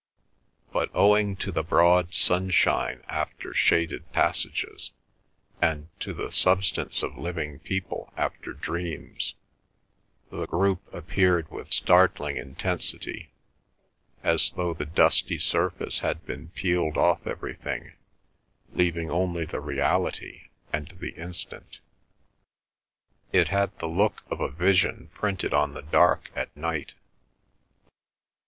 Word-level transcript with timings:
But 0.71 0.89
owing 0.95 1.35
to 1.35 1.51
the 1.51 1.61
broad 1.61 2.15
sunshine 2.15 3.03
after 3.07 3.53
shaded 3.53 4.11
passages, 4.11 4.93
and 5.61 5.89
to 5.99 6.11
the 6.15 6.31
substance 6.31 7.03
of 7.03 7.19
living 7.19 7.59
people 7.59 8.11
after 8.17 8.51
dreams, 8.53 9.35
the 10.31 10.47
group 10.47 10.91
appeared 10.91 11.51
with 11.51 11.71
startling 11.71 12.37
intensity, 12.37 13.29
as 14.23 14.53
though 14.53 14.73
the 14.73 14.87
dusty 14.87 15.37
surface 15.37 15.99
had 15.99 16.25
been 16.25 16.47
peeled 16.49 16.97
off 16.97 17.27
everything, 17.27 17.93
leaving 18.71 19.11
only 19.11 19.45
the 19.45 19.61
reality 19.61 20.47
and 20.73 20.95
the 20.99 21.11
instant. 21.11 21.77
It 23.31 23.49
had 23.49 23.77
the 23.77 23.87
look 23.87 24.23
of 24.31 24.39
a 24.41 24.49
vision 24.49 25.11
printed 25.13 25.53
on 25.53 25.75
the 25.75 25.83
dark 25.83 26.31
at 26.35 26.57
night. 26.57 26.95